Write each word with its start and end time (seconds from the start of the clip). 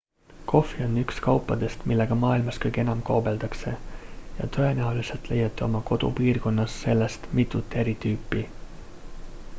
kohvi 0.51 0.83
on 0.85 0.95
üks 1.01 1.19
kaupadest 1.25 1.83
millega 1.91 2.17
maailmas 2.21 2.57
kõige 2.63 2.81
enam 2.85 3.03
kaubeldakse 3.11 3.75
ja 4.39 4.49
tõenäoliselt 4.57 5.31
leiate 5.33 5.67
oma 5.69 5.83
kodupiirkonnas 5.93 6.81
sellest 6.87 7.33
mitut 7.41 7.81
eri 7.85 7.97
tüüpi 8.09 8.47